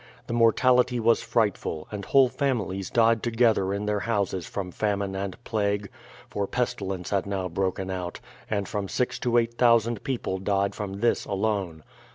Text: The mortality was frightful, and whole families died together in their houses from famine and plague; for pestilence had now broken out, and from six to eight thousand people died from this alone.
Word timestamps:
The 0.25 0.33
mortality 0.33 0.99
was 0.99 1.21
frightful, 1.21 1.87
and 1.91 2.03
whole 2.05 2.27
families 2.27 2.89
died 2.89 3.21
together 3.21 3.71
in 3.71 3.85
their 3.85 3.99
houses 3.99 4.47
from 4.47 4.71
famine 4.71 5.13
and 5.15 5.37
plague; 5.43 5.91
for 6.27 6.47
pestilence 6.47 7.11
had 7.11 7.27
now 7.27 7.47
broken 7.47 7.91
out, 7.91 8.19
and 8.49 8.67
from 8.67 8.87
six 8.87 9.19
to 9.19 9.37
eight 9.37 9.53
thousand 9.59 10.03
people 10.03 10.39
died 10.39 10.73
from 10.73 11.01
this 11.01 11.25
alone. 11.25 11.83